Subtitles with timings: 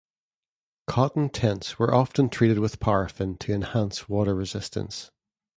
[0.87, 5.11] Cotton tents were often treated with paraffin to enhance water resistance.